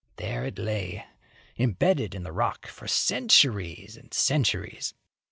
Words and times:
There 0.15 0.45
it 0.45 0.57
lay, 0.57 1.05
imbedded 1.57 2.15
in 2.15 2.23
the 2.23 2.31
rock 2.31 2.65
for 2.65 2.87
centuries 2.87 3.95
and 3.95 4.11
centuries. 4.11 4.95